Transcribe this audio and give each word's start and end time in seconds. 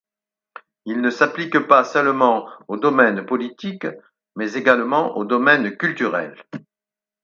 Il 0.85 0.99
ne 1.01 1.11
s’applique 1.11 1.59
pas 1.67 1.83
seulement 1.83 2.49
aux 2.67 2.77
domaines 2.77 3.23
politiques, 3.23 3.85
mais 4.35 4.53
également 4.53 5.15
au 5.15 5.25
domaine 5.25 5.77
culturel. 5.77 6.33